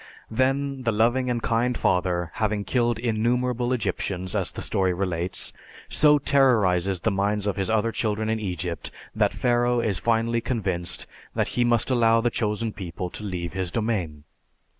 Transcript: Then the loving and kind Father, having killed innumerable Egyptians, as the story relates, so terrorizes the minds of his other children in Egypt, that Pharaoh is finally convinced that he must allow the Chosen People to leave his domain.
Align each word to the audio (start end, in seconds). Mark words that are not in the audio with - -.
Then 0.31 0.81
the 0.81 0.91
loving 0.91 1.29
and 1.29 1.43
kind 1.43 1.77
Father, 1.77 2.31
having 2.33 2.63
killed 2.63 2.97
innumerable 2.97 3.71
Egyptians, 3.71 4.33
as 4.35 4.51
the 4.51 4.63
story 4.63 4.93
relates, 4.95 5.53
so 5.89 6.17
terrorizes 6.17 7.01
the 7.01 7.11
minds 7.11 7.45
of 7.45 7.55
his 7.55 7.69
other 7.69 7.91
children 7.91 8.27
in 8.27 8.39
Egypt, 8.39 8.89
that 9.15 9.31
Pharaoh 9.31 9.79
is 9.79 9.99
finally 9.99 10.41
convinced 10.41 11.05
that 11.35 11.49
he 11.49 11.63
must 11.63 11.91
allow 11.91 12.19
the 12.19 12.31
Chosen 12.31 12.73
People 12.73 13.11
to 13.11 13.23
leave 13.23 13.53
his 13.53 13.69
domain. 13.69 14.23